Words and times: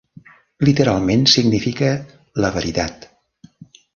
Literalment 0.67 1.25
significa 1.33 1.91
"la 2.45 2.53
veritat". 2.57 3.09